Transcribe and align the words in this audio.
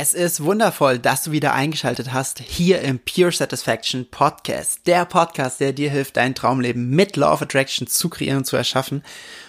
Es 0.00 0.14
ist 0.14 0.44
wundervoll, 0.44 1.00
dass 1.00 1.24
du 1.24 1.32
wieder 1.32 1.54
eingeschaltet 1.54 2.12
hast 2.12 2.38
hier 2.38 2.82
im 2.82 3.00
Pure 3.00 3.32
Satisfaction 3.32 4.06
Podcast. 4.08 4.86
Der 4.86 5.04
Podcast, 5.04 5.58
der 5.58 5.72
dir 5.72 5.90
hilft, 5.90 6.16
dein 6.16 6.36
Traumleben 6.36 6.88
mit 6.90 7.16
Law 7.16 7.32
of 7.32 7.42
Attraction 7.42 7.88
zu 7.88 8.08
kreieren 8.08 8.36
und 8.36 8.44
zu 8.44 8.56
erschaffen. 8.56 9.02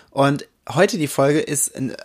Und 0.10 0.48
heute 0.68 0.98
die 0.98 1.06
Folge 1.06 1.38
ist 1.38 1.76
äh, 1.76 1.96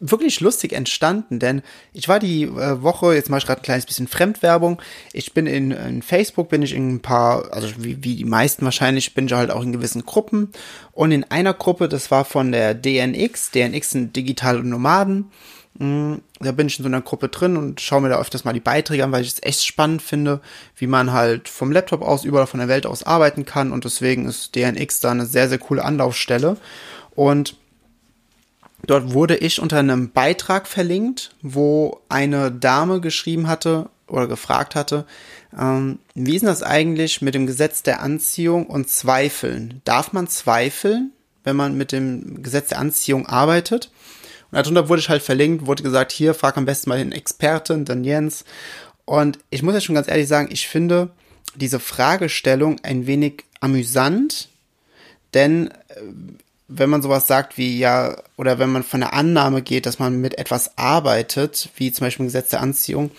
wirklich 0.00 0.40
lustig 0.40 0.72
entstanden, 0.72 1.40
denn 1.40 1.60
ich 1.92 2.08
war 2.08 2.18
die 2.20 2.44
äh, 2.44 2.82
Woche, 2.82 3.14
jetzt 3.14 3.28
mache 3.28 3.40
ich 3.40 3.46
gerade 3.46 3.60
ein 3.60 3.64
kleines 3.64 3.84
bisschen 3.84 4.08
Fremdwerbung. 4.08 4.80
Ich 5.12 5.34
bin 5.34 5.46
in, 5.46 5.70
in, 5.72 6.00
Facebook, 6.00 6.48
bin 6.48 6.62
ich 6.62 6.72
in 6.72 6.94
ein 6.94 7.02
paar, 7.02 7.52
also 7.52 7.68
wie, 7.76 8.02
wie 8.02 8.16
die 8.16 8.24
meisten 8.24 8.64
wahrscheinlich, 8.64 9.12
bin 9.12 9.26
ich 9.26 9.34
halt 9.34 9.50
auch 9.50 9.62
in 9.62 9.72
gewissen 9.74 10.06
Gruppen. 10.06 10.52
Und 10.92 11.12
in 11.12 11.24
einer 11.24 11.52
Gruppe, 11.52 11.90
das 11.90 12.10
war 12.10 12.24
von 12.24 12.50
der 12.50 12.72
DNX, 12.72 13.50
DNX 13.50 13.90
sind 13.90 14.16
digitale 14.16 14.64
Nomaden. 14.64 15.30
Mm, 15.78 16.16
da 16.40 16.52
bin 16.52 16.66
ich 16.66 16.78
in 16.78 16.82
so 16.82 16.88
einer 16.88 17.00
Gruppe 17.00 17.28
drin 17.28 17.56
und 17.56 17.80
schaue 17.80 18.00
mir 18.00 18.08
da 18.08 18.18
öfters 18.18 18.44
mal 18.44 18.52
die 18.52 18.60
Beiträge 18.60 19.04
an, 19.04 19.12
weil 19.12 19.22
ich 19.22 19.32
es 19.32 19.42
echt 19.42 19.64
spannend 19.64 20.02
finde, 20.02 20.40
wie 20.76 20.86
man 20.86 21.12
halt 21.12 21.48
vom 21.48 21.72
Laptop 21.72 22.02
aus 22.02 22.24
überall 22.24 22.46
von 22.46 22.60
der 22.60 22.68
Welt 22.68 22.86
aus 22.86 23.04
arbeiten 23.04 23.44
kann 23.44 23.72
und 23.72 23.84
deswegen 23.84 24.26
ist 24.26 24.54
DNX 24.56 25.00
da 25.00 25.12
eine 25.12 25.26
sehr, 25.26 25.48
sehr 25.48 25.58
coole 25.58 25.84
Anlaufstelle. 25.84 26.56
Und 27.14 27.56
Dort 28.86 29.12
wurde 29.12 29.36
ich 29.36 29.60
unter 29.60 29.78
einem 29.78 30.12
Beitrag 30.12 30.68
verlinkt, 30.68 31.34
wo 31.42 32.00
eine 32.08 32.52
Dame 32.52 33.00
geschrieben 33.00 33.48
hatte 33.48 33.90
oder 34.06 34.26
gefragt 34.26 34.74
hatte, 34.74 35.04
ähm, 35.58 35.98
wie 36.14 36.36
ist 36.36 36.44
das 36.44 36.62
eigentlich 36.62 37.20
mit 37.20 37.34
dem 37.34 37.46
Gesetz 37.46 37.82
der 37.82 38.00
Anziehung 38.00 38.66
und 38.66 38.88
Zweifeln? 38.88 39.80
Darf 39.84 40.12
man 40.12 40.28
zweifeln, 40.28 41.12
wenn 41.44 41.56
man 41.56 41.76
mit 41.76 41.92
dem 41.92 42.42
Gesetz 42.42 42.68
der 42.68 42.78
Anziehung 42.78 43.26
arbeitet? 43.26 43.90
Und 44.50 44.56
darunter 44.56 44.88
wurde 44.88 45.00
ich 45.00 45.08
halt 45.08 45.22
verlinkt, 45.22 45.66
wurde 45.66 45.82
gesagt, 45.82 46.12
hier, 46.12 46.34
frag 46.34 46.56
am 46.56 46.64
besten 46.64 46.90
mal 46.90 46.98
den 46.98 47.12
Experten, 47.12 47.84
den 47.84 48.04
Jens. 48.04 48.44
Und 49.04 49.38
ich 49.50 49.62
muss 49.62 49.74
ja 49.74 49.80
schon 49.80 49.94
ganz 49.94 50.08
ehrlich 50.08 50.28
sagen, 50.28 50.48
ich 50.50 50.68
finde 50.68 51.10
diese 51.54 51.80
Fragestellung 51.80 52.78
ein 52.82 53.06
wenig 53.06 53.44
amüsant, 53.60 54.48
denn 55.34 55.68
äh, 55.68 56.02
wenn 56.68 56.90
man 56.90 57.00
sowas 57.00 57.26
sagt 57.26 57.56
wie 57.56 57.78
ja, 57.78 58.16
oder 58.36 58.58
wenn 58.58 58.70
man 58.70 58.82
von 58.82 59.00
der 59.00 59.14
Annahme 59.14 59.62
geht, 59.62 59.86
dass 59.86 59.98
man 59.98 60.20
mit 60.20 60.36
etwas 60.38 60.76
arbeitet, 60.76 61.70
wie 61.76 61.90
zum 61.90 62.06
Beispiel 62.06 62.24
ein 62.24 62.28
Gesetz 62.28 62.50
der 62.50 62.60
Anziehung, 62.60 63.10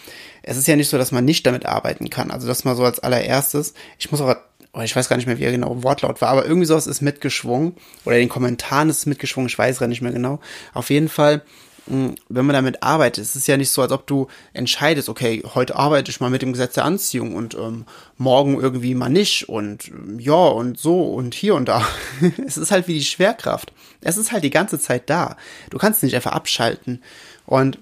es 0.43 0.57
ist 0.57 0.67
ja 0.67 0.75
nicht 0.75 0.89
so, 0.89 0.97
dass 0.97 1.11
man 1.11 1.25
nicht 1.25 1.45
damit 1.45 1.65
arbeiten 1.65 2.09
kann. 2.09 2.29
Also 2.31 2.47
das 2.47 2.63
mal 2.63 2.75
so 2.75 2.83
als 2.83 2.99
allererstes. 2.99 3.73
Ich 3.97 4.11
muss 4.11 4.21
auch, 4.21 4.35
oh, 4.79 4.83
ich 4.83 4.95
weiß 4.95 5.09
gar 5.09 5.17
nicht 5.17 5.25
mehr, 5.25 5.37
wie 5.37 5.43
er 5.43 5.51
genau 5.51 5.83
Wortlaut 5.83 6.21
war, 6.21 6.29
aber 6.29 6.45
irgendwie 6.45 6.65
sowas 6.65 6.87
ist 6.87 7.01
mitgeschwungen. 7.01 7.75
Oder 8.05 8.15
in 8.15 8.23
den 8.23 8.29
Kommentaren 8.29 8.89
ist 8.89 8.99
es 8.99 9.05
mitgeschwungen, 9.05 9.47
ich 9.47 9.57
weiß 9.57 9.79
gar 9.79 9.87
nicht 9.87 10.01
mehr 10.01 10.11
genau. 10.11 10.39
Auf 10.73 10.89
jeden 10.89 11.09
Fall 11.09 11.43
hm, 11.89 12.15
wenn 12.29 12.45
man 12.45 12.53
damit 12.53 12.83
arbeitet, 12.83 13.23
es 13.23 13.35
ist 13.35 13.47
ja 13.47 13.57
nicht 13.57 13.71
so, 13.71 13.81
als 13.81 13.91
ob 13.91 14.05
du 14.05 14.27
entscheidest, 14.53 15.09
okay, 15.09 15.41
heute 15.55 15.75
arbeite 15.75 16.11
ich 16.11 16.19
mal 16.19 16.29
mit 16.29 16.43
dem 16.43 16.51
Gesetz 16.51 16.75
der 16.75 16.85
Anziehung 16.85 17.35
und 17.35 17.55
ähm, 17.55 17.85
morgen 18.17 18.59
irgendwie 18.61 18.93
mal 18.93 19.09
nicht 19.09 19.49
und 19.49 19.87
ähm, 19.87 20.19
ja 20.19 20.33
und 20.33 20.79
so 20.79 21.11
und 21.13 21.33
hier 21.33 21.55
und 21.55 21.65
da. 21.67 21.85
es 22.45 22.57
ist 22.57 22.71
halt 22.71 22.87
wie 22.87 22.93
die 22.93 23.03
Schwerkraft. 23.03 23.73
Es 24.01 24.17
ist 24.17 24.31
halt 24.31 24.43
die 24.43 24.51
ganze 24.51 24.79
Zeit 24.79 25.09
da. 25.09 25.35
Du 25.71 25.79
kannst 25.79 26.03
nicht 26.03 26.15
einfach 26.15 26.33
abschalten. 26.33 27.01
Und 27.47 27.79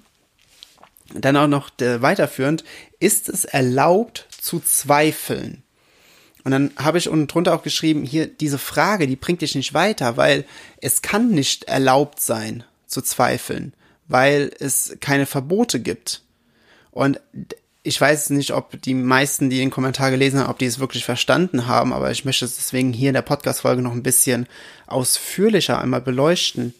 dann 1.12 1.36
auch 1.36 1.46
noch 1.46 1.70
äh, 1.80 2.00
weiterführend, 2.00 2.64
ist 3.00 3.28
es 3.28 3.44
erlaubt 3.44 4.26
zu 4.40 4.60
zweifeln? 4.60 5.62
Und 6.48 6.52
dann 6.52 6.70
habe 6.76 6.96
ich 6.96 7.10
unten 7.10 7.26
drunter 7.26 7.54
auch 7.54 7.62
geschrieben, 7.62 8.04
hier 8.04 8.26
diese 8.26 8.56
Frage, 8.56 9.06
die 9.06 9.16
bringt 9.16 9.42
dich 9.42 9.54
nicht 9.54 9.74
weiter, 9.74 10.16
weil 10.16 10.46
es 10.80 11.02
kann 11.02 11.30
nicht 11.30 11.64
erlaubt 11.64 12.20
sein 12.20 12.64
zu 12.86 13.02
zweifeln 13.02 13.74
weil 14.08 14.50
es 14.58 14.96
keine 15.00 15.26
Verbote 15.26 15.78
gibt. 15.80 16.22
Und 16.90 17.20
ich 17.82 18.00
weiß 18.00 18.30
nicht, 18.30 18.52
ob 18.52 18.82
die 18.82 18.94
meisten, 18.94 19.50
die 19.50 19.58
den 19.58 19.70
Kommentar 19.70 20.10
gelesen 20.10 20.40
haben, 20.40 20.50
ob 20.50 20.58
die 20.58 20.66
es 20.66 20.80
wirklich 20.80 21.04
verstanden 21.04 21.66
haben, 21.66 21.92
aber 21.92 22.10
ich 22.10 22.24
möchte 22.24 22.44
es 22.44 22.56
deswegen 22.56 22.92
hier 22.92 23.10
in 23.10 23.14
der 23.14 23.22
Podcast-Folge 23.22 23.82
noch 23.82 23.92
ein 23.92 24.02
bisschen 24.02 24.46
ausführlicher 24.86 25.80
einmal 25.80 26.00
beleuchten 26.00 26.74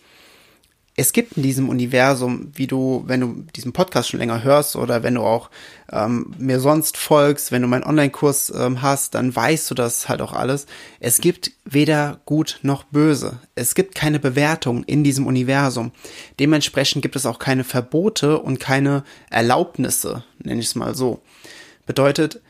es 0.99 1.13
gibt 1.13 1.37
in 1.37 1.45
diesem 1.45 1.69
Universum, 1.69 2.51
wie 2.55 2.67
du, 2.67 3.05
wenn 3.07 3.21
du 3.21 3.45
diesen 3.55 3.73
Podcast 3.73 4.09
schon 4.09 4.19
länger 4.19 4.43
hörst 4.43 4.75
oder 4.75 5.05
wenn 5.05 5.15
du 5.15 5.21
auch 5.21 5.49
ähm, 5.93 6.35
mir 6.39 6.59
sonst 6.59 6.97
folgst, 6.97 7.53
wenn 7.53 7.63
du 7.63 7.69
meinen 7.69 7.85
Online-Kurs 7.85 8.53
ähm, 8.59 8.83
hast, 8.83 9.15
dann 9.15 9.35
weißt 9.35 9.71
du 9.71 9.77
das 9.77 10.09
halt 10.09 10.21
auch 10.21 10.33
alles. 10.33 10.67
Es 10.99 11.21
gibt 11.21 11.53
weder 11.65 12.19
gut 12.25 12.59
noch 12.63 12.83
böse. 12.83 13.39
Es 13.55 13.77
gibt 13.77 13.95
keine 13.95 14.19
Bewertung 14.19 14.83
in 14.83 15.05
diesem 15.05 15.29
Universum. 15.29 15.93
Dementsprechend 16.41 17.03
gibt 17.03 17.15
es 17.15 17.27
auch 17.27 17.39
keine 17.39 17.63
Verbote 17.63 18.41
und 18.41 18.59
keine 18.59 19.05
Erlaubnisse, 19.31 20.25
nenne 20.43 20.59
ich 20.59 20.67
es 20.67 20.75
mal 20.75 20.97
so. 20.97 21.23
Bedeutet, 21.87 22.41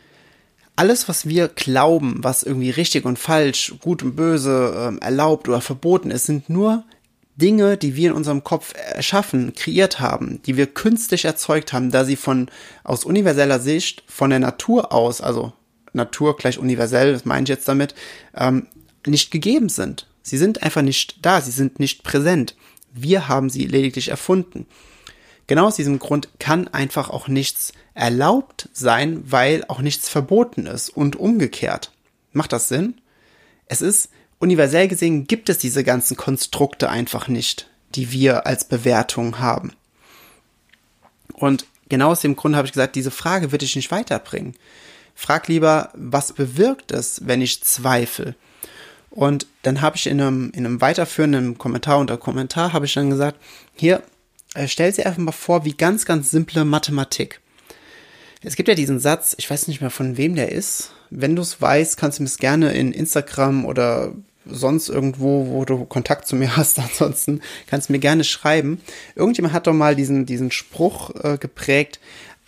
alles, 0.75 1.07
was 1.07 1.29
wir 1.29 1.49
glauben, 1.49 2.21
was 2.23 2.45
irgendwie 2.45 2.71
richtig 2.71 3.05
und 3.05 3.19
falsch, 3.19 3.75
gut 3.83 4.03
und 4.03 4.17
böse, 4.17 4.95
äh, 4.99 5.05
erlaubt 5.05 5.51
oder 5.51 5.61
verboten 5.61 6.11
ist, 6.11 6.25
sind 6.25 6.49
nur 6.49 6.85
Dinge, 7.41 7.77
die 7.77 7.95
wir 7.97 8.11
in 8.11 8.17
unserem 8.17 8.45
Kopf 8.45 8.75
erschaffen, 8.75 9.55
kreiert 9.55 10.01
haben, 10.01 10.43
die 10.43 10.57
wir 10.57 10.67
künstlich 10.67 11.25
erzeugt 11.25 11.73
haben, 11.73 11.91
da 11.91 12.05
sie 12.05 12.17
von 12.17 12.51
aus 12.85 13.05
universeller 13.05 13.61
Sicht 13.61 14.03
von 14.07 14.31
der 14.31 14.41
Natur 14.41 14.93
aus, 14.93 15.21
also 15.21 15.53
Natur 15.93 16.37
gleich 16.37 16.59
universell, 16.59 17.13
das 17.13 17.25
meine 17.25 17.45
ich 17.45 17.49
jetzt 17.49 17.69
damit, 17.69 17.95
ähm, 18.35 18.67
nicht 19.07 19.31
gegeben 19.31 19.69
sind. 19.69 20.07
Sie 20.23 20.37
sind 20.37 20.63
einfach 20.63 20.83
nicht 20.83 21.25
da, 21.25 21.41
sie 21.41 21.53
sind 21.53 21.79
nicht 21.79 22.03
präsent. 22.03 22.57
Wir 22.93 23.29
haben 23.29 23.51
sie 23.51 23.67
lediglich 23.67 24.09
erfunden. 24.09 24.67
Genau 25.47 25.67
aus 25.67 25.77
diesem 25.77 25.99
Grund 25.99 26.29
kann 26.39 26.69
einfach 26.69 27.09
auch 27.09 27.29
nichts 27.29 27.73
erlaubt 27.95 28.69
sein, 28.73 29.23
weil 29.25 29.65
auch 29.69 29.81
nichts 29.81 30.09
verboten 30.09 30.67
ist 30.67 30.91
und 30.91 31.17
umgekehrt. 31.17 31.93
Macht 32.33 32.53
das 32.53 32.69
Sinn? 32.69 33.01
Es 33.67 33.81
ist 33.81 34.11
universell 34.39 34.89
gesehen 34.89 35.27
gibt 35.27 35.49
es 35.49 35.59
diese 35.59 35.85
ganzen 35.85 36.17
Konstrukte 36.17 36.91
einfach 36.91 37.29
nicht, 37.29 37.69
die 37.95 38.13
wir 38.13 38.47
als 38.47 38.65
Bewertung 38.65 39.39
haben. 39.39 39.73
Und 41.35 41.67
genau 41.89 42.11
aus 42.11 42.21
dem 42.21 42.37
Grund 42.37 42.57
habe 42.57 42.67
ich 42.67 42.73
gesagt, 42.73 42.97
diese 42.97 43.11
Frage 43.11 43.53
wird 43.53 43.63
dich 43.63 43.77
nicht 43.77 43.91
weiterbringen. 43.91 44.55
Frag 45.15 45.49
lieber, 45.49 45.91
was 45.95 46.33
bewirkt 46.33 46.93
es, 46.93 47.27
wenn 47.27 47.43
ich 47.43 47.63
zweifle? 47.63 48.35
Und 49.11 49.47
dann 49.63 49.81
habe 49.81 49.97
ich 49.97 50.07
in 50.07 50.21
einem, 50.21 50.51
in 50.55 50.65
einem 50.65 50.81
weiterführenden 50.81 51.59
Kommentar 51.59 51.99
unter 51.99 52.19
Kommentar 52.19 52.73
habe 52.73 52.87
ich 52.87 52.95
dann 52.95 53.11
gesagt, 53.11 53.41
hier, 53.75 54.03
äh, 54.55 54.69
stell 54.69 54.93
dir 54.93 55.07
einfach 55.07 55.19
mal 55.19 55.33
vor, 55.33 55.65
wie 55.65 55.75
ganz, 55.75 56.05
ganz 56.05 56.31
simple 56.31 56.65
Mathematik. 56.65 57.41
Es 58.43 58.55
gibt 58.55 58.69
ja 58.69 58.75
diesen 58.75 59.01
Satz, 59.01 59.35
ich 59.39 59.51
weiß 59.51 59.67
nicht 59.67 59.81
mehr 59.81 59.91
von 59.91 60.17
wem 60.17 60.37
der 60.37 60.53
ist. 60.53 60.93
Wenn 61.11 61.35
du 61.35 61.43
es 61.43 61.61
weißt, 61.61 61.97
kannst 61.97 62.19
du 62.19 62.23
mir 62.23 62.29
es 62.29 62.39
gerne 62.39 62.73
in 62.73 62.93
Instagram 62.93 63.65
oder 63.65 64.13
sonst 64.49 64.89
irgendwo, 64.89 65.49
wo 65.49 65.65
du 65.65 65.85
Kontakt 65.85 66.27
zu 66.27 66.37
mir 66.37 66.57
hast, 66.57 66.79
ansonsten 66.79 67.41
kannst 67.67 67.89
du 67.89 67.93
mir 67.93 67.99
gerne 67.99 68.25
schreiben. 68.25 68.81
Irgendjemand 69.15 69.55
hat 69.55 69.67
doch 69.67 69.75
mal 69.75 69.97
diesen, 69.97 70.27
diesen 70.27 70.51
Spruch 70.51 71.11
äh, 71.23 71.39
geprägt, 71.39 72.01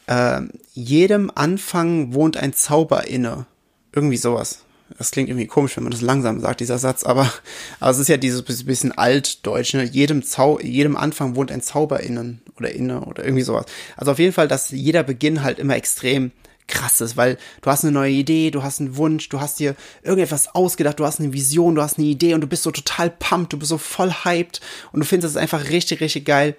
äh, 0.07 0.41
jedem 0.75 1.31
Anfang 1.35 2.15
wohnt 2.15 2.37
ein 2.37 2.53
Zauber 2.53 3.07
inne. 3.07 3.47
Irgendwie 3.93 4.17
sowas. 4.17 4.65
Das 4.99 5.13
klingt 5.13 5.29
irgendwie 5.29 5.47
komisch, 5.47 5.77
wenn 5.77 5.85
man 5.85 5.93
das 5.93 6.01
langsam 6.01 6.41
sagt, 6.41 6.61
dieser 6.61 6.79
Satz, 6.79 7.05
aber, 7.05 7.33
aber 7.79 7.91
es 7.91 7.99
ist 7.99 8.09
ja 8.09 8.17
dieses 8.17 8.43
bisschen 8.43 8.91
altdeutsch, 8.91 9.75
ne? 9.75 9.85
Jedem, 9.85 10.25
Zau 10.25 10.59
jedem 10.59 10.97
Anfang 10.97 11.37
wohnt 11.37 11.53
ein 11.53 11.63
Zauber 11.63 12.01
innen 12.01 12.43
oder 12.59 12.73
inne 12.73 13.03
oder 13.03 13.25
irgendwie 13.25 13.45
sowas. 13.45 13.67
Also 13.97 14.13
auf 14.13 14.19
jeden 14.19 14.33
Fall, 14.33 14.49
dass 14.49 14.71
jeder 14.71 15.05
Beginn 15.05 15.45
halt 15.45 15.61
immer 15.61 15.77
extrem 15.77 16.33
krasses, 16.71 17.17
weil 17.17 17.37
du 17.61 17.71
hast 17.71 17.85
eine 17.85 17.93
neue 17.93 18.13
Idee, 18.13 18.51
du 18.51 18.63
hast 18.63 18.81
einen 18.81 18.97
Wunsch, 18.97 19.29
du 19.29 19.41
hast 19.41 19.59
dir 19.59 19.77
irgendetwas 20.03 20.55
ausgedacht, 20.55 20.99
du 20.99 21.05
hast 21.05 21.21
eine 21.21 21.33
Vision, 21.33 21.75
du 21.75 21.83
hast 21.83 21.99
eine 21.99 22.07
Idee 22.07 22.35
und 22.35 22.41
du 22.41 22.47
bist 22.47 22.63
so 22.63 22.71
total 22.71 23.11
pumped, 23.11 23.53
du 23.53 23.59
bist 23.59 23.69
so 23.69 23.79
voll 23.79 24.13
hyped 24.25 24.61
und 24.93 25.01
du 25.01 25.07
findest 25.07 25.35
es 25.35 25.41
einfach 25.41 25.69
richtig, 25.71 26.01
richtig 26.01 26.25
geil, 26.25 26.57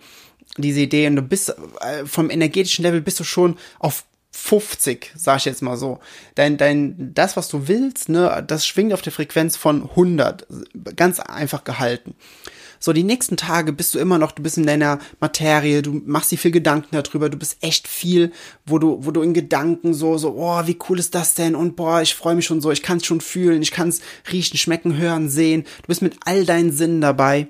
diese 0.58 0.82
Idee 0.82 1.08
und 1.08 1.16
du 1.16 1.22
bist 1.22 1.56
äh, 1.80 2.06
vom 2.06 2.30
energetischen 2.30 2.84
Level 2.84 3.02
bist 3.02 3.20
du 3.20 3.24
schon 3.24 3.58
auf 3.80 4.04
50, 4.32 5.12
sag 5.16 5.38
ich 5.38 5.46
jetzt 5.46 5.62
mal 5.62 5.78
so. 5.78 6.00
Dein, 6.36 6.58
dein, 6.58 7.14
das, 7.14 7.36
was 7.36 7.50
du 7.50 7.68
willst, 7.68 8.10
ne, 8.10 8.44
das 8.48 8.66
schwingt 8.66 8.94
auf 8.94 9.02
der 9.02 9.12
Frequenz 9.12 9.58
von 9.58 9.90
100. 9.90 10.48
Ganz 10.96 11.20
einfach 11.20 11.64
gehalten. 11.64 12.16
So, 12.84 12.94
die 12.94 13.04
nächsten 13.04 13.38
Tage 13.38 13.74
bist 13.74 13.94
du 13.94 14.00
immer 14.00 14.18
noch, 14.18 14.32
du 14.32 14.42
bist 14.42 14.58
in 14.58 14.66
deiner 14.66 14.98
Materie, 15.20 15.84
du 15.84 16.02
machst 16.04 16.32
dir 16.32 16.40
viel 16.40 16.50
Gedanken 16.50 16.88
darüber, 16.92 17.30
du 17.30 17.38
bist 17.38 17.58
echt 17.62 17.88
viel, 17.88 18.32
wo 18.66 18.80
du, 18.80 19.06
wo 19.06 19.12
du 19.12 19.22
in 19.22 19.36
Gedanken 19.36 19.94
so, 19.94 20.18
so, 20.18 20.34
oh, 20.36 20.66
wie 20.66 20.80
cool 20.90 20.98
ist 20.98 21.14
das 21.14 21.36
denn? 21.36 21.54
Und 21.54 21.76
boah, 21.76 22.02
ich 22.02 22.16
freue 22.16 22.34
mich 22.34 22.48
schon 22.48 22.60
so, 22.60 22.72
ich 22.72 22.82
kann 22.82 22.98
es 22.98 23.06
schon 23.06 23.22
fühlen, 23.22 23.62
ich 23.62 23.70
kann 23.70 23.90
es 23.90 24.02
riechen, 24.32 24.58
schmecken, 24.58 24.98
hören, 24.98 25.30
sehen. 25.30 25.62
Du 25.84 25.88
bist 25.90 26.02
mit 26.02 26.16
all 26.26 26.44
deinen 26.44 26.72
Sinnen 26.72 27.02
dabei. 27.02 27.48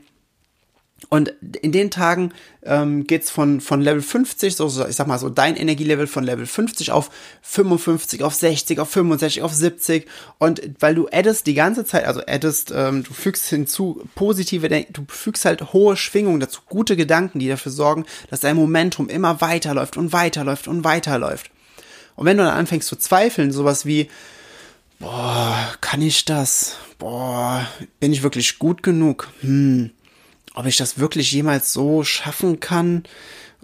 Und 1.10 1.34
in 1.62 1.72
den 1.72 1.92
Tagen 1.92 2.32
ähm, 2.64 3.06
geht's 3.06 3.30
von, 3.30 3.60
von 3.60 3.82
Level 3.82 4.02
50, 4.02 4.56
so, 4.56 4.68
so, 4.70 4.88
ich 4.88 4.96
sag 4.96 5.08
mal 5.08 5.18
so, 5.18 5.30
dein 5.30 5.56
Energielevel 5.56 6.08
von 6.08 6.24
Level 6.24 6.46
50 6.46 6.92
auf 6.92 7.10
55, 7.42 8.24
auf 8.24 8.34
60, 8.34 8.80
auf 8.80 8.90
65, 8.90 9.42
auf 9.42 9.54
70. 9.54 10.08
Und 10.38 10.62
weil 10.80 10.96
du 10.96 11.08
addest 11.12 11.48
die 11.48 11.54
ganze 11.54 11.86
Zeit, 11.86 12.06
also 12.06 12.22
addest, 12.26 12.72
ähm, 12.74 13.04
du 13.04 13.14
fügst 13.14 13.48
hinzu 13.48 14.04
positive, 14.16 14.70
du 14.70 15.06
fügst 15.08 15.46
halt 15.46 15.74
hohe 15.74 15.98
Schwingungen 15.98 16.40
dazu, 16.40 16.62
gute 16.68 16.96
Gedanken, 16.96 17.40
die 17.40 17.50
dafür 17.50 17.72
sorgen, 17.72 18.06
dass 18.30 18.42
dein 18.42 18.56
Momentum 18.56 19.10
immer 19.10 19.42
weiterläuft 19.42 19.98
und 19.98 20.14
weiterläuft 20.14 20.68
und 20.68 20.84
weiterläuft. 20.84 21.50
Und 22.16 22.26
wenn 22.26 22.38
du 22.38 22.44
dann 22.44 22.54
anfängst 22.54 22.88
zu 22.88 22.96
zweifeln, 22.96 23.52
sowas 23.52 23.86
wie, 23.86 24.10
boah, 25.00 25.58
kann 25.82 26.02
ich 26.02 26.26
das? 26.26 26.76
Boah, 27.00 27.68
bin 28.00 28.14
ich 28.14 28.22
wirklich 28.22 28.60
gut 28.60 28.84
genug? 28.84 29.30
Hm 29.42 29.92
ob 30.54 30.66
ich 30.66 30.78
das 30.78 30.98
wirklich 31.00 31.32
jemals 31.32 31.74
so 31.74 32.04
schaffen 32.04 32.60
kann, 32.60 33.04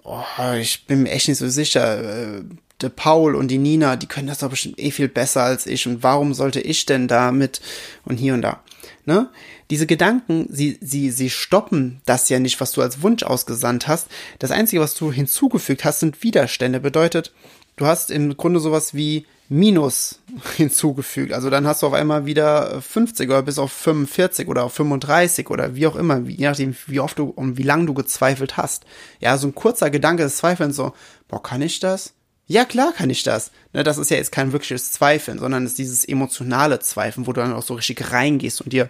oh, 0.04 0.22
ich 0.58 0.86
bin 0.86 1.02
mir 1.02 1.10
echt 1.10 1.28
nicht 1.28 1.38
so 1.38 1.48
sicher. 1.48 2.38
Äh, 2.38 2.42
der 2.80 2.90
Paul 2.90 3.34
und 3.34 3.48
die 3.48 3.58
Nina, 3.58 3.96
die 3.96 4.06
können 4.06 4.28
das 4.28 4.38
doch 4.38 4.50
bestimmt 4.50 4.78
eh 4.78 4.92
viel 4.92 5.08
besser 5.08 5.42
als 5.42 5.66
ich. 5.66 5.86
Und 5.86 6.02
warum 6.02 6.32
sollte 6.32 6.60
ich 6.60 6.86
denn 6.86 7.08
da 7.08 7.32
mit 7.32 7.60
und 8.04 8.18
hier 8.18 8.34
und 8.34 8.42
da? 8.42 8.62
Ne? 9.08 9.30
Diese 9.70 9.86
Gedanken, 9.86 10.48
sie, 10.50 10.76
sie, 10.82 11.10
sie 11.10 11.30
stoppen 11.30 12.02
das 12.04 12.28
ja 12.28 12.38
nicht, 12.38 12.60
was 12.60 12.72
du 12.72 12.82
als 12.82 13.00
Wunsch 13.00 13.22
ausgesandt 13.22 13.88
hast. 13.88 14.08
Das 14.38 14.50
Einzige, 14.50 14.82
was 14.82 14.94
du 14.94 15.10
hinzugefügt 15.10 15.86
hast, 15.86 16.00
sind 16.00 16.22
Widerstände. 16.22 16.78
Bedeutet, 16.78 17.32
du 17.76 17.86
hast 17.86 18.10
im 18.10 18.36
Grunde 18.36 18.60
sowas 18.60 18.92
wie 18.92 19.24
Minus 19.48 20.20
hinzugefügt. 20.58 21.32
Also 21.32 21.48
dann 21.48 21.66
hast 21.66 21.80
du 21.80 21.86
auf 21.86 21.94
einmal 21.94 22.26
wieder 22.26 22.82
50 22.82 23.30
oder 23.30 23.40
bis 23.40 23.58
auf 23.58 23.72
45 23.72 24.46
oder 24.46 24.64
auf 24.64 24.74
35 24.74 25.48
oder 25.48 25.74
wie 25.74 25.86
auch 25.86 25.96
immer, 25.96 26.18
je 26.18 26.44
nachdem, 26.44 26.76
wie 26.86 27.00
oft 27.00 27.18
du 27.18 27.30
und 27.30 27.56
wie 27.56 27.62
lange 27.62 27.86
du 27.86 27.94
gezweifelt 27.94 28.58
hast. 28.58 28.84
Ja, 29.20 29.38
so 29.38 29.46
ein 29.46 29.54
kurzer 29.54 29.88
Gedanke 29.88 30.22
des 30.22 30.36
Zweifelns 30.36 30.76
so, 30.76 30.92
boah, 31.28 31.42
kann 31.42 31.62
ich 31.62 31.80
das? 31.80 32.12
Ja, 32.48 32.64
klar 32.64 32.92
kann 32.92 33.10
ich 33.10 33.22
das. 33.22 33.52
Ne, 33.74 33.84
das 33.84 33.98
ist 33.98 34.10
ja 34.10 34.16
jetzt 34.16 34.32
kein 34.32 34.52
wirkliches 34.52 34.90
Zweifeln, 34.90 35.38
sondern 35.38 35.64
es 35.64 35.72
ist 35.72 35.78
dieses 35.78 36.04
emotionale 36.06 36.80
Zweifeln, 36.80 37.26
wo 37.26 37.32
du 37.32 37.42
dann 37.42 37.52
auch 37.52 37.62
so 37.62 37.74
richtig 37.74 38.10
reingehst 38.10 38.62
und 38.62 38.72
dir 38.72 38.88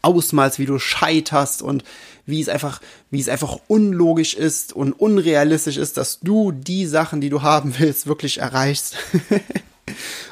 ausmalst, 0.00 0.58
wie 0.58 0.66
du 0.66 0.78
scheiterst 0.78 1.62
und 1.62 1.84
wie 2.26 2.40
es 2.40 2.48
einfach, 2.48 2.80
wie 3.10 3.20
es 3.20 3.28
einfach 3.28 3.58
unlogisch 3.68 4.34
ist 4.34 4.72
und 4.72 4.94
unrealistisch 4.94 5.76
ist, 5.76 5.98
dass 5.98 6.20
du 6.20 6.50
die 6.50 6.86
Sachen, 6.86 7.20
die 7.20 7.30
du 7.30 7.42
haben 7.42 7.74
willst, 7.78 8.06
wirklich 8.06 8.38
erreichst. 8.38 8.96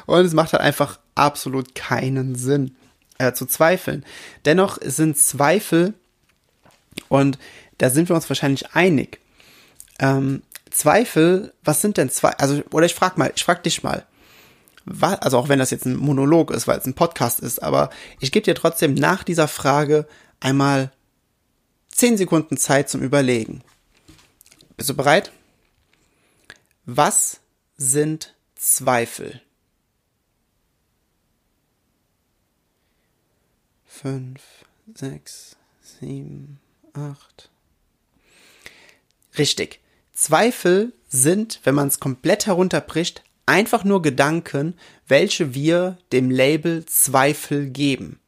Und 0.05 0.25
es 0.25 0.33
macht 0.33 0.51
halt 0.51 0.63
einfach 0.63 0.99
absolut 1.15 1.75
keinen 1.75 2.35
Sinn 2.35 2.75
äh, 3.19 3.31
zu 3.33 3.45
zweifeln. 3.45 4.03
Dennoch 4.43 4.79
sind 4.81 5.17
Zweifel, 5.17 5.93
und 7.07 7.37
da 7.77 7.89
sind 7.89 8.09
wir 8.09 8.15
uns 8.15 8.29
wahrscheinlich 8.29 8.71
einig, 8.73 9.19
ähm, 9.99 10.41
Zweifel, 10.73 11.53
was 11.63 11.81
sind 11.81 11.97
denn 11.97 12.09
Zweifel? 12.09 12.37
Also, 12.39 12.63
oder 12.71 12.85
ich 12.85 12.95
frag 12.95 13.17
mal, 13.17 13.31
ich 13.35 13.43
frag 13.43 13.63
dich 13.63 13.83
mal, 13.83 14.05
was, 14.85 15.19
also 15.19 15.37
auch 15.37 15.47
wenn 15.47 15.59
das 15.59 15.71
jetzt 15.71 15.85
ein 15.85 15.95
Monolog 15.95 16.51
ist, 16.51 16.67
weil 16.67 16.77
es 16.77 16.85
ein 16.85 16.95
Podcast 16.95 17.39
ist, 17.39 17.63
aber 17.63 17.89
ich 18.19 18.31
gebe 18.31 18.43
dir 18.43 18.55
trotzdem 18.55 18.93
nach 18.93 19.23
dieser 19.23 19.47
Frage 19.47 20.07
einmal 20.39 20.91
zehn 21.89 22.17
Sekunden 22.17 22.57
Zeit 22.57 22.89
zum 22.89 23.01
Überlegen. 23.01 23.63
Bist 24.75 24.89
du 24.89 24.95
bereit? 24.95 25.31
Was 26.85 27.39
sind 27.77 28.35
Zweifel? 28.55 29.41
fünf, 34.03 34.41
sechs, 34.95 35.55
sieben, 35.81 36.59
acht. 36.91 37.49
Richtig. 39.37 39.79
Zweifel 40.23 40.93
sind, 41.09 41.59
wenn 41.65 41.75
man 41.75 41.89
es 41.89 41.99
komplett 41.99 42.45
herunterbricht, 42.45 43.25
einfach 43.45 43.83
nur 43.83 44.01
Gedanken, 44.01 44.75
welche 45.05 45.53
wir 45.53 45.97
dem 46.13 46.31
Label 46.31 46.85
Zweifel 46.85 47.69
geben. 47.69 48.21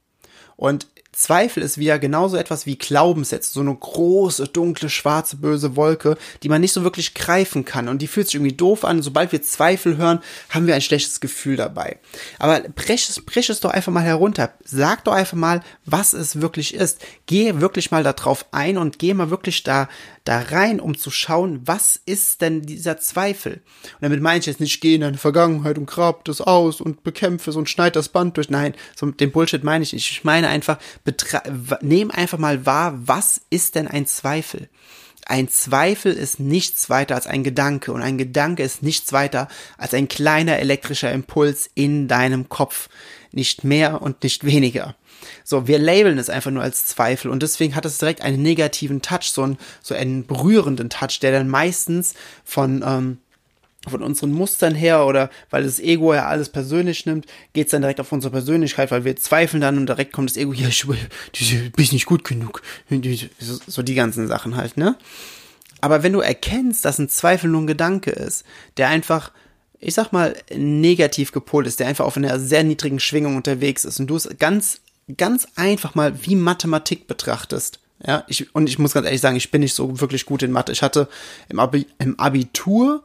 Und 0.58 0.88
Zweifel 1.16 1.64
ist 1.64 1.78
wieder 1.78 1.98
genauso 1.98 2.36
etwas 2.36 2.66
wie 2.66 2.78
Glaubenssätze, 2.78 3.52
so 3.52 3.62
eine 3.62 3.74
große, 3.74 4.50
dunkle, 4.50 4.90
schwarze, 4.90 5.38
böse 5.38 5.78
Wolke, 5.78 6.18
die 6.44 6.50
man 6.50 6.60
nicht 6.60 6.74
so 6.74 6.84
wirklich 6.84 7.14
greifen 7.14 7.64
kann 7.64 7.88
und 7.88 8.02
die 8.02 8.08
fühlt 8.08 8.28
sich 8.28 8.36
irgendwie 8.36 8.56
doof 8.56 8.84
an. 8.84 9.02
Sobald 9.02 9.32
wir 9.32 9.42
Zweifel 9.42 9.96
hören, 9.96 10.20
haben 10.50 10.68
wir 10.68 10.76
ein 10.76 10.82
schlechtes 10.82 11.22
Gefühl 11.22 11.56
dabei. 11.56 12.00
Aber 12.38 12.60
brech 12.60 13.10
es, 13.10 13.22
brech 13.22 13.50
es 13.50 13.62
doch 13.62 13.72
einfach 13.72 13.94
mal 13.94 14.04
herunter. 14.04 14.54
Sag 14.66 15.06
doch 15.06 15.14
einfach 15.14 15.38
mal, 15.38 15.64
was 15.86 16.12
es 16.12 16.42
wirklich 16.42 16.74
ist. 16.74 17.00
Geh 17.28 17.62
wirklich 17.62 17.92
mal 17.92 18.04
darauf 18.04 18.46
ein 18.52 18.78
und 18.78 19.00
geh 19.00 19.14
mal 19.14 19.30
wirklich 19.30 19.64
da, 19.64 19.88
da 20.26 20.40
rein, 20.40 20.80
um 20.80 20.98
zu 20.98 21.12
schauen, 21.12 21.62
was 21.66 22.02
ist 22.06 22.42
denn 22.42 22.64
dieser 22.64 22.98
Zweifel? 22.98 23.54
Und 23.54 24.02
damit 24.02 24.22
meine 24.22 24.40
ich 24.40 24.48
jetzt 24.48 24.60
nicht, 24.60 24.82
geh 24.82 24.96
in 24.96 25.02
deine 25.02 25.18
Vergangenheit 25.18 25.78
und 25.78 25.86
grab 25.86 26.26
das 26.26 26.42
aus 26.42 26.82
und 26.82 27.04
bekämpfe 27.04 27.52
es 27.52 27.56
und 27.56 27.70
schneid 27.70 27.96
das 27.96 28.10
Band 28.10 28.36
durch. 28.36 28.50
Nein, 28.50 28.74
so 28.96 29.10
den 29.12 29.32
Bullshit 29.32 29.64
meine 29.64 29.84
ich 29.84 29.94
nicht. 29.94 30.12
Ich 30.12 30.24
meine 30.24 30.48
einfach, 30.50 30.78
nehm 31.82 32.12
einfach 32.12 32.38
mal 32.38 32.66
wahr, 32.66 32.94
was 32.98 33.42
ist 33.50 33.76
denn 33.76 33.88
ein 33.88 34.06
Zweifel? 34.06 34.70
Ein 35.28 35.48
Zweifel 35.50 36.14
ist 36.14 36.40
nichts 36.40 36.90
weiter 36.90 37.16
als 37.16 37.26
ein 37.26 37.44
Gedanke 37.44 37.92
und 37.92 38.04
ein 38.04 38.20
Gedanke 38.20 38.62
ist 38.62 38.84
nichts 38.84 39.12
weiter 39.12 39.48
als 39.78 39.96
ein 39.96 40.08
kleiner 40.08 40.60
elektrischer 40.60 41.12
Impuls 41.12 41.70
in 41.74 42.08
deinem 42.08 42.48
Kopf. 42.48 42.90
Nicht 43.32 43.64
mehr 43.64 44.04
und 44.04 44.22
nicht 44.22 44.46
weniger. 44.46 44.96
So, 45.44 45.68
wir 45.68 45.80
labeln 45.80 46.20
es 46.20 46.30
einfach 46.30 46.52
nur 46.52 46.62
als 46.62 46.86
Zweifel 46.86 47.32
und 47.32 47.42
deswegen 47.42 47.76
hat 47.76 47.86
es 47.86 47.98
direkt 47.98 48.22
einen 48.22 48.42
negativen 48.42 49.02
Touch, 49.02 49.32
so 49.32 49.42
einen, 49.42 49.58
so 49.82 49.96
einen 49.96 50.28
berührenden 50.28 50.90
Touch, 50.92 51.20
der 51.22 51.32
dann 51.32 51.50
meistens 51.50 52.14
von, 52.44 52.84
ähm, 52.86 53.18
von 53.90 54.04
unseren 54.04 54.32
Mustern 54.32 54.76
her 54.76 55.06
oder 55.06 55.30
weil 55.50 55.64
das 55.64 55.80
Ego 55.80 56.14
ja 56.14 56.28
alles 56.28 56.50
persönlich 56.50 57.06
nimmt, 57.06 57.26
geht's 57.54 57.72
dann 57.72 57.82
direkt 57.82 58.00
auf 58.00 58.12
unsere 58.12 58.32
Persönlichkeit, 58.32 58.92
weil 58.92 59.06
wir 59.06 59.16
zweifeln 59.16 59.62
dann 59.62 59.78
und 59.78 59.88
direkt 59.88 60.14
kommt 60.14 60.30
das 60.30 60.38
Ego, 60.38 60.54
ja, 60.54 60.68
ich 60.68 60.86
bin 60.88 61.88
nicht 61.92 62.06
gut 62.06 62.24
genug. 62.24 62.62
So 63.68 63.84
die 63.84 63.96
ganzen 63.96 64.28
Sachen 64.28 64.56
halt, 64.56 64.78
ne? 64.78 64.98
Aber 65.82 66.04
wenn 66.04 66.14
du 66.14 66.20
erkennst, 66.20 66.86
dass 66.86 67.00
ein 67.00 67.10
Zweifel 67.10 67.50
nur 67.50 67.62
ein 67.62 67.68
Gedanke 67.68 68.10
ist, 68.10 68.44
der 68.78 68.88
einfach, 68.90 69.32
ich 69.80 69.94
sag 69.94 70.12
mal, 70.14 70.36
negativ 70.56 71.32
gepolt 71.32 71.68
ist, 71.68 71.80
der 71.80 71.88
einfach 71.88 72.06
auf 72.06 72.18
einer 72.18 72.40
sehr 72.40 72.64
niedrigen 72.64 73.00
Schwingung 73.00 73.36
unterwegs 73.36 73.86
ist 73.86 74.00
und 74.00 74.08
du 74.08 74.16
es 74.16 74.30
ganz, 74.40 74.82
ganz 75.16 75.48
einfach 75.56 75.94
mal 75.94 76.26
wie 76.26 76.36
Mathematik 76.36 77.08
betrachtest, 77.08 77.80
ja, 78.06 78.24
ich, 78.28 78.54
und 78.54 78.68
ich 78.68 78.78
muss 78.78 78.94
ganz 78.94 79.06
ehrlich 79.06 79.22
sagen, 79.22 79.38
ich 79.38 79.52
bin 79.52 79.62
nicht 79.62 79.74
so 79.74 80.00
wirklich 80.00 80.26
gut 80.26 80.44
in 80.44 80.52
Mathe. 80.52 80.72
Ich 80.72 80.82
hatte 80.82 81.08
im, 81.50 81.60
Abi, 81.60 81.88
im 81.98 82.20
Abitur 82.20 83.04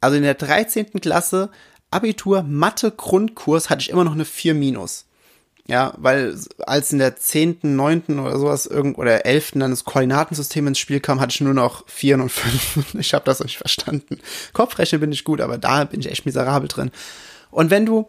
also 0.00 0.16
in 0.16 0.22
der 0.22 0.34
13. 0.34 1.00
Klasse 1.00 1.50
Abitur 1.90 2.42
Mathe 2.42 2.90
Grundkurs 2.90 3.68
hatte 3.68 3.82
ich 3.82 3.90
immer 3.90 4.04
noch 4.04 4.12
eine 4.12 4.24
4 4.24 4.54
minus. 4.54 5.06
Ja, 5.66 5.94
weil 5.98 6.36
als 6.66 6.92
in 6.92 6.98
der 6.98 7.16
10., 7.16 7.58
9. 7.62 8.18
oder 8.18 8.38
sowas 8.38 8.66
irgend 8.66 8.98
oder 8.98 9.24
11. 9.24 9.52
dann 9.54 9.70
das 9.70 9.84
Koordinatensystem 9.84 10.66
ins 10.66 10.78
Spiel 10.78 10.98
kam, 10.98 11.20
hatte 11.20 11.32
ich 11.32 11.40
nur 11.40 11.54
noch 11.54 11.88
4 11.88 12.16
und 12.16 12.28
5. 12.30 12.94
Ich 12.98 13.14
habe 13.14 13.24
das 13.24 13.40
nicht 13.40 13.58
verstanden. 13.58 14.18
Kopfrechnen 14.52 15.00
bin 15.00 15.12
ich 15.12 15.24
gut, 15.24 15.40
aber 15.40 15.58
da 15.58 15.84
bin 15.84 16.00
ich 16.00 16.10
echt 16.10 16.26
miserabel 16.26 16.68
drin. 16.68 16.90
Und 17.50 17.70
wenn 17.70 17.86
du 17.86 18.08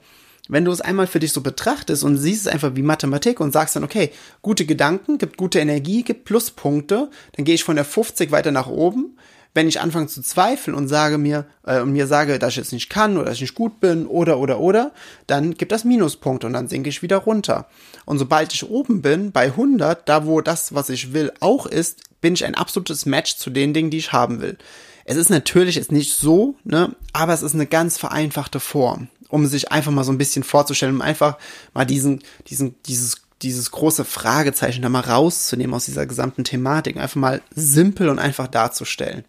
wenn 0.50 0.66
du 0.66 0.72
es 0.72 0.82
einmal 0.82 1.08
für 1.08 1.20
dich 1.20 1.32
so 1.32 1.42
betrachtest 1.42 2.04
und 2.04 2.18
siehst 2.18 2.48
es 2.48 2.52
einfach 2.52 2.76
wie 2.76 2.82
Mathematik 2.82 3.40
und 3.40 3.54
sagst 3.54 3.76
dann, 3.76 3.84
okay, 3.86 4.12
gute 4.42 4.66
Gedanken, 4.66 5.18
gibt 5.18 5.38
gute 5.38 5.60
Energie, 5.60 6.04
gibt 6.04 6.26
Pluspunkte, 6.26 7.10
dann 7.34 7.46
gehe 7.46 7.56
ich 7.56 7.64
von 7.64 7.78
der 7.78 7.86
50 7.86 8.32
weiter 8.32 8.52
nach 8.52 8.68
oben 8.68 9.18
wenn 9.54 9.68
ich 9.68 9.82
anfange 9.82 10.08
zu 10.08 10.22
zweifeln 10.22 10.76
und 10.76 10.88
sage 10.88 11.18
mir 11.18 11.46
äh, 11.66 11.82
und 11.82 11.92
mir 11.92 12.08
sage, 12.08 12.40
dass 12.40 12.52
ich 12.52 12.58
jetzt 12.58 12.74
nicht 12.74 12.90
kann 12.90 13.18
oder 13.18 13.26
dass 13.26 13.36
ich 13.36 13.42
nicht 13.42 13.56
gut 13.56 13.80
bin 13.80 14.06
oder 14.06 14.40
oder 14.40 14.60
oder, 14.60 14.92
dann 15.28 15.54
gibt 15.56 15.72
das 15.72 15.84
Minuspunkte 15.84 16.48
und 16.48 16.54
dann 16.54 16.68
sinke 16.68 16.90
ich 16.90 17.02
wieder 17.02 17.18
runter. 17.18 17.68
Und 18.06 18.18
sobald 18.18 18.54
ich 18.54 18.70
oben 18.70 19.02
bin 19.02 19.32
bei 19.32 19.46
100, 19.46 20.08
da 20.08 20.26
wo 20.26 20.42
das, 20.42 20.74
was 20.74 20.90
ich 20.90 21.14
will, 21.14 21.32
auch 21.40 21.66
ist, 21.66 22.02
bin 22.22 22.34
ich 22.34 22.46
ein 22.46 22.56
absolutes 22.56 23.06
Match 23.06 23.36
zu 23.36 23.50
den 23.50 23.74
Dingen, 23.74 23.90
die 23.90 23.98
ich 23.98 24.14
haben 24.14 24.42
will. 24.42 24.58
Es 25.04 25.18
ist 25.18 25.30
natürlich 25.30 25.76
jetzt 25.76 25.92
nicht 25.92 26.14
so, 26.14 26.56
ne, 26.64 26.96
aber 27.12 27.34
es 27.34 27.42
ist 27.42 27.56
eine 27.56 27.66
ganz 27.66 27.98
vereinfachte 27.98 28.60
Form, 28.60 29.10
um 29.30 29.46
sich 29.48 29.72
einfach 29.72 29.92
mal 29.92 30.04
so 30.04 30.12
ein 30.12 30.18
bisschen 30.18 30.44
vorzustellen, 30.44 30.96
um 30.96 31.02
einfach 31.02 31.38
mal 31.74 31.86
diesen 31.86 32.22
diesen 32.48 32.76
dieses 32.86 33.22
dieses 33.42 33.72
große 33.72 34.06
Fragezeichen 34.06 34.84
da 34.84 34.90
mal 34.90 35.00
rauszunehmen 35.02 35.74
aus 35.74 35.86
dieser 35.86 36.06
gesamten 36.06 36.44
Thematik, 36.44 36.98
einfach 36.98 37.16
mal 37.16 37.42
simpel 37.54 38.10
und 38.10 38.20
einfach 38.20 38.48
darzustellen. 38.48 39.26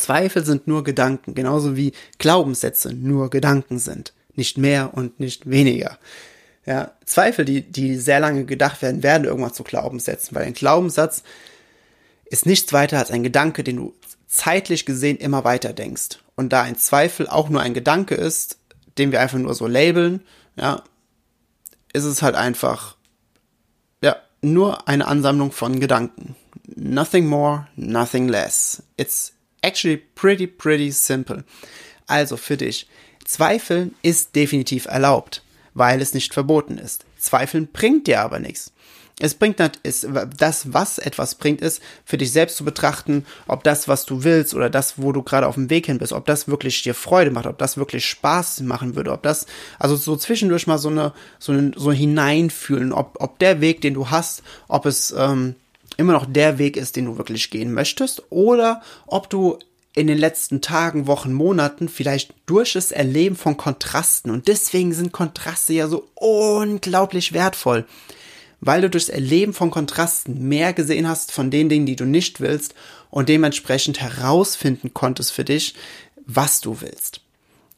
Zweifel 0.00 0.46
sind 0.46 0.66
nur 0.66 0.82
Gedanken, 0.82 1.34
genauso 1.34 1.76
wie 1.76 1.92
Glaubenssätze 2.18 2.94
nur 2.94 3.28
Gedanken 3.28 3.78
sind. 3.78 4.14
Nicht 4.34 4.56
mehr 4.56 4.94
und 4.94 5.20
nicht 5.20 5.50
weniger. 5.50 5.98
Ja, 6.64 6.92
Zweifel, 7.04 7.44
die, 7.44 7.60
die 7.60 7.96
sehr 7.96 8.18
lange 8.18 8.46
gedacht 8.46 8.80
werden, 8.80 9.02
werden 9.02 9.24
irgendwann 9.24 9.52
zu 9.52 9.62
Glaubenssätzen, 9.62 10.34
weil 10.34 10.46
ein 10.46 10.54
Glaubenssatz 10.54 11.22
ist 12.24 12.46
nichts 12.46 12.72
weiter 12.72 12.98
als 12.98 13.10
ein 13.10 13.22
Gedanke, 13.22 13.62
den 13.62 13.76
du 13.76 13.94
zeitlich 14.26 14.86
gesehen 14.86 15.18
immer 15.18 15.44
weiter 15.44 15.74
denkst. 15.74 16.20
Und 16.34 16.50
da 16.50 16.62
ein 16.62 16.78
Zweifel 16.78 17.28
auch 17.28 17.50
nur 17.50 17.60
ein 17.60 17.74
Gedanke 17.74 18.14
ist, 18.14 18.56
den 18.96 19.12
wir 19.12 19.20
einfach 19.20 19.38
nur 19.38 19.54
so 19.54 19.66
labeln, 19.66 20.22
ja, 20.56 20.82
ist 21.92 22.04
es 22.04 22.22
halt 22.22 22.36
einfach, 22.36 22.96
ja, 24.02 24.16
nur 24.40 24.88
eine 24.88 25.06
Ansammlung 25.06 25.52
von 25.52 25.78
Gedanken. 25.78 26.36
Nothing 26.74 27.26
more, 27.26 27.66
nothing 27.76 28.28
less. 28.28 28.82
It's 28.96 29.34
actually 29.62 29.96
pretty, 29.96 30.46
pretty 30.46 30.90
simple. 30.90 31.44
Also 32.06 32.36
für 32.36 32.56
dich, 32.56 32.88
Zweifeln 33.24 33.94
ist 34.02 34.34
definitiv 34.34 34.86
erlaubt, 34.86 35.42
weil 35.74 36.00
es 36.00 36.14
nicht 36.14 36.34
verboten 36.34 36.78
ist. 36.78 37.04
Zweifeln 37.18 37.68
bringt 37.72 38.06
dir 38.06 38.20
aber 38.20 38.38
nichts. 38.38 38.72
Es 39.22 39.34
bringt 39.34 39.60
ist 39.82 40.08
das, 40.38 40.72
was 40.72 40.98
etwas 40.98 41.34
bringt, 41.34 41.60
ist 41.60 41.82
für 42.06 42.16
dich 42.16 42.32
selbst 42.32 42.56
zu 42.56 42.64
betrachten, 42.64 43.26
ob 43.46 43.62
das, 43.64 43.86
was 43.86 44.06
du 44.06 44.24
willst 44.24 44.54
oder 44.54 44.70
das, 44.70 44.94
wo 44.96 45.12
du 45.12 45.22
gerade 45.22 45.46
auf 45.46 45.56
dem 45.56 45.68
Weg 45.68 45.86
hin 45.86 45.98
bist, 45.98 46.14
ob 46.14 46.24
das 46.24 46.48
wirklich 46.48 46.82
dir 46.82 46.94
Freude 46.94 47.30
macht, 47.30 47.46
ob 47.46 47.58
das 47.58 47.76
wirklich 47.76 48.06
Spaß 48.06 48.60
machen 48.60 48.96
würde, 48.96 49.12
ob 49.12 49.22
das, 49.22 49.44
also 49.78 49.94
so 49.94 50.16
zwischendurch 50.16 50.66
mal 50.66 50.78
so 50.78 50.88
eine, 50.88 51.12
so, 51.38 51.52
eine, 51.52 51.72
so 51.76 51.92
hineinfühlen, 51.92 52.94
ob, 52.94 53.18
ob 53.20 53.38
der 53.38 53.60
Weg, 53.60 53.82
den 53.82 53.92
du 53.92 54.08
hast, 54.08 54.42
ob 54.68 54.86
es 54.86 55.14
ähm, 55.16 55.54
immer 56.00 56.12
noch 56.12 56.26
der 56.26 56.58
Weg 56.58 56.76
ist, 56.76 56.96
den 56.96 57.04
du 57.04 57.18
wirklich 57.18 57.50
gehen 57.50 57.72
möchtest, 57.72 58.24
oder 58.30 58.82
ob 59.06 59.30
du 59.30 59.58
in 59.94 60.06
den 60.06 60.18
letzten 60.18 60.60
Tagen, 60.60 61.06
Wochen, 61.06 61.32
Monaten 61.32 61.88
vielleicht 61.88 62.34
durch 62.46 62.74
das 62.74 62.92
Erleben 62.92 63.36
von 63.36 63.56
Kontrasten 63.56 64.30
und 64.30 64.48
deswegen 64.48 64.92
sind 64.92 65.12
Kontraste 65.12 65.72
ja 65.72 65.88
so 65.88 66.08
unglaublich 66.14 67.32
wertvoll 67.32 67.86
weil 68.60 68.82
du 68.82 68.90
durchs 68.90 69.08
Erleben 69.08 69.52
von 69.52 69.70
Kontrasten 69.70 70.48
mehr 70.48 70.72
gesehen 70.72 71.08
hast 71.08 71.32
von 71.32 71.50
den 71.50 71.68
Dingen, 71.68 71.86
die 71.86 71.96
du 71.96 72.04
nicht 72.04 72.40
willst 72.40 72.74
und 73.10 73.28
dementsprechend 73.28 74.00
herausfinden 74.00 74.94
konntest 74.94 75.32
für 75.32 75.44
dich, 75.44 75.74
was 76.26 76.60
du 76.60 76.80
willst. 76.80 77.22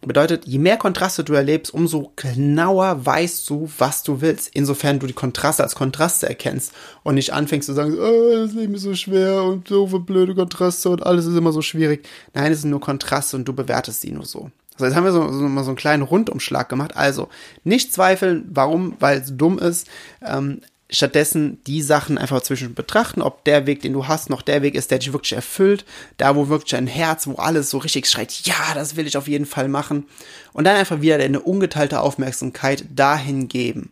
Bedeutet, 0.04 0.46
je 0.46 0.58
mehr 0.58 0.78
Kontraste 0.78 1.22
du 1.22 1.32
erlebst, 1.32 1.72
umso 1.72 2.12
genauer 2.16 3.06
weißt 3.06 3.48
du, 3.48 3.70
was 3.78 4.02
du 4.02 4.20
willst. 4.20 4.50
Insofern 4.52 4.98
du 4.98 5.06
die 5.06 5.12
Kontraste 5.12 5.62
als 5.62 5.76
Kontraste 5.76 6.28
erkennst 6.28 6.72
und 7.04 7.14
nicht 7.14 7.32
anfängst 7.32 7.66
zu 7.66 7.72
sagen, 7.72 7.96
oh, 7.96 8.34
das 8.34 8.52
Leben 8.52 8.74
ist 8.74 8.82
so 8.82 8.96
schwer 8.96 9.44
und 9.44 9.68
so 9.68 9.86
viele 9.86 10.00
blöde 10.00 10.34
Kontraste 10.34 10.90
und 10.90 11.06
alles 11.06 11.26
ist 11.26 11.36
immer 11.36 11.52
so 11.52 11.62
schwierig. 11.62 12.08
Nein, 12.34 12.50
es 12.50 12.62
sind 12.62 12.70
nur 12.70 12.80
Kontraste 12.80 13.36
und 13.36 13.46
du 13.46 13.52
bewertest 13.52 14.00
sie 14.00 14.10
nur 14.10 14.26
so. 14.26 14.50
Also 14.74 14.86
jetzt 14.86 14.96
haben 14.96 15.04
wir 15.04 15.12
so, 15.12 15.30
so 15.30 15.48
mal 15.48 15.62
so 15.62 15.70
einen 15.70 15.76
kleinen 15.76 16.02
Rundumschlag 16.02 16.68
gemacht. 16.68 16.96
Also 16.96 17.28
nicht 17.62 17.92
zweifeln, 17.92 18.48
warum? 18.50 18.96
Weil 18.98 19.18
es 19.18 19.36
dumm 19.36 19.58
ist. 19.60 19.86
Ähm, 20.26 20.62
stattdessen 20.92 21.62
die 21.66 21.82
Sachen 21.82 22.18
einfach 22.18 22.42
zwischen 22.42 22.74
betrachten, 22.74 23.22
ob 23.22 23.44
der 23.44 23.66
Weg, 23.66 23.80
den 23.82 23.92
du 23.92 24.06
hast, 24.06 24.30
noch 24.30 24.42
der 24.42 24.62
Weg 24.62 24.74
ist, 24.74 24.90
der 24.90 24.98
dich 24.98 25.12
wirklich 25.12 25.32
erfüllt, 25.32 25.84
da 26.18 26.36
wo 26.36 26.48
wirklich 26.48 26.76
ein 26.76 26.86
Herz, 26.86 27.26
wo 27.26 27.34
alles 27.34 27.70
so 27.70 27.78
richtig 27.78 28.08
schreit, 28.08 28.32
ja, 28.44 28.74
das 28.74 28.94
will 28.94 29.06
ich 29.06 29.16
auf 29.16 29.26
jeden 29.26 29.46
Fall 29.46 29.68
machen. 29.68 30.06
Und 30.52 30.64
dann 30.64 30.76
einfach 30.76 31.00
wieder 31.00 31.16
eine 31.16 31.40
ungeteilte 31.40 32.00
Aufmerksamkeit 32.00 32.84
dahin 32.94 33.48
geben. 33.48 33.90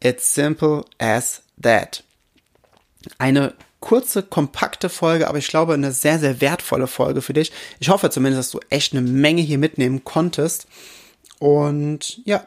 It's 0.00 0.34
simple 0.34 0.84
as 0.98 1.42
that. 1.60 2.04
Eine 3.18 3.54
kurze, 3.80 4.22
kompakte 4.22 4.88
Folge, 4.88 5.28
aber 5.28 5.38
ich 5.38 5.48
glaube 5.48 5.74
eine 5.74 5.92
sehr, 5.92 6.18
sehr 6.18 6.40
wertvolle 6.40 6.86
Folge 6.86 7.22
für 7.22 7.32
dich. 7.32 7.52
Ich 7.80 7.88
hoffe 7.88 8.10
zumindest, 8.10 8.38
dass 8.38 8.50
du 8.50 8.66
echt 8.70 8.92
eine 8.92 9.02
Menge 9.02 9.42
hier 9.42 9.58
mitnehmen 9.58 10.04
konntest. 10.04 10.66
Und 11.38 12.20
ja, 12.24 12.46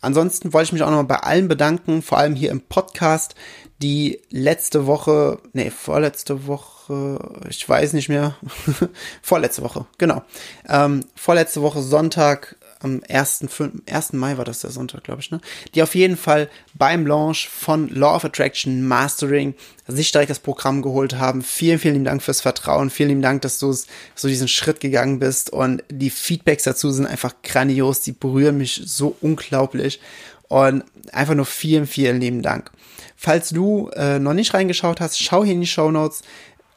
Ansonsten 0.00 0.52
wollte 0.52 0.66
ich 0.66 0.72
mich 0.72 0.82
auch 0.82 0.90
nochmal 0.90 1.04
bei 1.04 1.16
allen 1.16 1.48
bedanken, 1.48 2.02
vor 2.02 2.18
allem 2.18 2.34
hier 2.34 2.50
im 2.50 2.60
Podcast, 2.60 3.34
die 3.82 4.20
letzte 4.30 4.86
Woche, 4.86 5.38
nee, 5.52 5.70
vorletzte 5.70 6.46
Woche, 6.46 7.18
ich 7.48 7.68
weiß 7.68 7.92
nicht 7.92 8.08
mehr, 8.08 8.36
vorletzte 9.22 9.62
Woche, 9.62 9.86
genau, 9.98 10.22
ähm, 10.68 11.04
vorletzte 11.14 11.62
Woche 11.62 11.82
Sonntag 11.82 12.56
am 12.80 13.02
1. 13.08 13.46
1. 13.86 14.12
Mai 14.12 14.36
war 14.36 14.44
das 14.44 14.60
der 14.60 14.70
Sonntag, 14.70 15.04
glaube 15.04 15.20
ich, 15.20 15.30
ne? 15.30 15.40
Die 15.74 15.82
auf 15.82 15.94
jeden 15.94 16.16
Fall 16.16 16.48
beim 16.74 17.06
Launch 17.06 17.48
von 17.48 17.88
Law 17.88 18.16
of 18.16 18.24
Attraction 18.24 18.86
Mastering 18.86 19.54
sich 19.86 20.12
direkt 20.12 20.30
das 20.30 20.38
Programm 20.38 20.82
geholt 20.82 21.16
haben. 21.16 21.42
Vielen, 21.42 21.78
vielen 21.78 21.94
lieben 21.94 22.04
Dank 22.04 22.22
fürs 22.22 22.40
Vertrauen. 22.40 22.90
Vielen 22.90 23.08
lieben 23.08 23.22
Dank, 23.22 23.42
dass 23.42 23.58
du 23.58 23.72
so 23.72 24.28
diesen 24.28 24.48
Schritt 24.48 24.80
gegangen 24.80 25.18
bist. 25.18 25.50
Und 25.50 25.82
die 25.90 26.10
Feedbacks 26.10 26.64
dazu 26.64 26.90
sind 26.90 27.06
einfach 27.06 27.34
grandios. 27.42 28.00
Die 28.00 28.12
berühren 28.12 28.58
mich 28.58 28.82
so 28.84 29.16
unglaublich. 29.20 30.00
Und 30.48 30.84
einfach 31.12 31.34
nur 31.34 31.46
vielen, 31.46 31.86
vielen 31.86 32.20
lieben 32.20 32.42
Dank. 32.42 32.70
Falls 33.16 33.50
du 33.50 33.90
äh, 33.94 34.18
noch 34.18 34.34
nicht 34.34 34.54
reingeschaut 34.54 35.00
hast, 35.00 35.18
schau 35.18 35.44
hier 35.44 35.54
in 35.54 35.60
die 35.60 35.66
Show 35.66 35.90
Notes. 35.90 36.22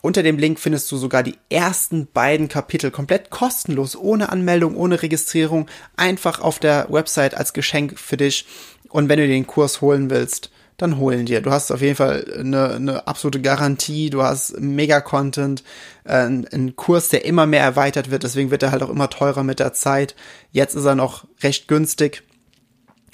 Unter 0.02 0.24
dem 0.24 0.38
Link 0.38 0.60
findest 0.60 0.92
du 0.92 0.98
sogar 0.98 1.22
die 1.22 1.38
ersten 1.50 2.08
beiden 2.12 2.48
Kapitel 2.48 2.90
komplett 2.90 3.30
kostenlos, 3.30 3.96
ohne 3.96 4.30
Anmeldung, 4.30 4.76
ohne 4.76 5.02
Registrierung, 5.02 5.68
einfach 5.96 6.42
auf 6.42 6.58
der 6.58 6.88
Website 6.90 7.36
als 7.36 7.54
Geschenk 7.54 8.00
für 8.00 8.18
dich. 8.18 8.48
Und 8.90 9.10
wenn 9.10 9.20
du 9.20 9.28
den 9.28 9.46
Kurs 9.46 9.82
holen 9.82 10.10
willst, 10.10 10.50
dann 10.78 10.98
holen 10.98 11.28
dir. 11.28 11.42
Du 11.42 11.52
hast 11.52 11.72
auf 11.72 11.82
jeden 11.82 11.96
Fall 11.96 12.26
eine, 12.40 12.72
eine 12.72 13.08
absolute 13.08 13.42
Garantie, 13.42 14.10
du 14.10 14.24
hast 14.24 14.60
mega 14.60 15.00
Content, 15.00 15.64
äh, 16.06 16.26
ein 16.26 16.76
Kurs, 16.76 17.10
der 17.10 17.24
immer 17.26 17.46
mehr 17.46 17.62
erweitert 17.62 18.10
wird, 18.10 18.24
deswegen 18.24 18.50
wird 18.50 18.64
er 18.64 18.72
halt 18.72 18.82
auch 18.82 18.90
immer 18.90 19.10
teurer 19.10 19.44
mit 19.44 19.60
der 19.60 19.74
Zeit. 19.74 20.16
Jetzt 20.52 20.74
ist 20.74 20.86
er 20.86 20.96
noch 20.96 21.28
recht 21.44 21.68
günstig 21.68 22.24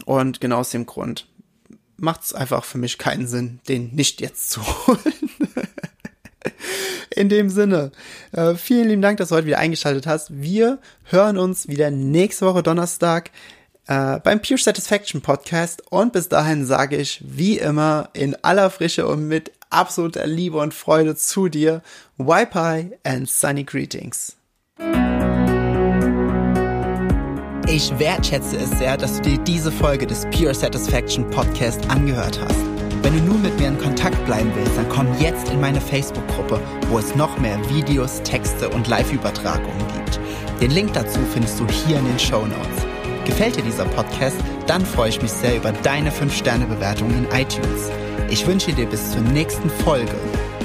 und 0.06 0.40
genau 0.40 0.60
aus 0.60 0.70
dem 0.70 0.86
Grund 0.86 1.28
macht 1.98 2.24
es 2.24 2.34
einfach 2.34 2.64
für 2.64 2.78
mich 2.78 2.98
keinen 2.98 3.28
Sinn, 3.28 3.60
den 3.68 3.94
nicht 3.94 4.22
jetzt 4.22 4.50
zu 4.52 4.62
holen. 4.88 5.14
In 7.22 7.30
dem 7.30 7.50
Sinne, 7.50 7.92
äh, 8.32 8.54
vielen 8.54 8.90
lieben 8.90 9.02
Dank, 9.02 9.18
dass 9.18 9.30
du 9.30 9.36
heute 9.36 9.48
wieder 9.48 9.58
eingeschaltet 9.58 10.06
hast. 10.06 10.42
Wir 10.42 10.78
hören 11.06 11.38
uns 11.38 11.68
wieder 11.68 11.90
nächste 11.90 12.46
Woche 12.46 12.62
Donnerstag 12.62 13.32
äh, 13.88 14.20
beim 14.20 14.40
Pure 14.40 14.60
Satisfaction 14.60 15.22
Podcast. 15.22 15.82
Und 15.90 16.14
bis 16.14 16.30
dahin 16.30 16.66
sage 16.66 16.96
ich, 16.96 17.24
wie 17.26 17.58
immer, 17.58 18.10
in 18.14 18.36
aller 18.44 18.70
Frische 18.70 19.08
und 19.08 19.28
mit 19.28 19.52
absoluter 19.72 20.28
Liebe 20.28 20.60
und 20.60 20.76
Freude 20.76 21.16
zu 21.16 21.48
dir, 21.50 21.82
Wi-Fi 22.18 22.92
and 23.04 23.28
Sunny 23.28 23.64
Greetings. 23.64 24.36
Ich 27.68 28.00
wertschätze 28.00 28.58
es 28.58 28.70
sehr, 28.78 28.96
dass 28.96 29.18
du 29.18 29.24
dir 29.24 29.38
diese 29.40 29.72
Folge 29.72 30.06
des 30.06 30.26
Pure 30.30 30.54
Satisfaction 30.54 31.28
Podcast 31.32 31.90
angehört 31.90 32.40
hast. 32.40 32.60
Wenn 33.02 33.14
du 33.14 33.20
nun 33.22 33.42
mit 33.42 33.60
mir 33.60 33.70
in 33.70 33.78
Kontakt 33.78 33.97
bleiben 34.28 34.52
willst, 34.54 34.78
dann 34.78 34.88
komm 34.90 35.08
jetzt 35.20 35.50
in 35.50 35.60
meine 35.60 35.82
Facebook-Gruppe, 35.82 36.62
wo 36.90 37.00
es 37.00 37.16
noch 37.16 37.40
mehr 37.40 37.58
Videos, 37.70 38.22
Texte 38.22 38.70
und 38.70 38.88
Live-Übertragungen 38.88 39.86
gibt. 39.96 40.20
Den 40.62 40.72
Link 40.72 40.94
dazu 40.94 41.20
findest 41.34 41.60
du 41.60 41.68
hier 41.68 41.98
in 41.98 42.06
den 42.06 42.20
Show 42.20 42.46
Notes. 42.46 42.86
Gefällt 43.26 43.56
dir 43.56 43.64
dieser 43.64 43.86
Podcast? 43.86 44.38
Dann 44.68 44.86
freue 44.86 45.10
ich 45.10 45.22
mich 45.22 45.32
sehr 45.32 45.56
über 45.56 45.72
deine 45.72 46.12
5-Sterne-Bewertung 46.12 47.10
in 47.10 47.26
iTunes. 47.36 47.90
Ich 48.30 48.46
wünsche 48.46 48.74
dir 48.74 48.86
bis 48.86 49.12
zur 49.12 49.22
nächsten 49.22 49.70
Folge 49.70 50.16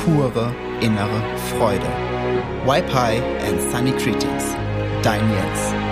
pure 0.04 0.54
innere 0.80 1.22
Freude. 1.56 1.86
Wipe 2.66 2.92
High 2.92 3.22
and 3.48 3.60
Sunny 3.70 3.92
Greetings. 3.92 4.44
Dein 5.02 5.20
Jens. 5.32 5.91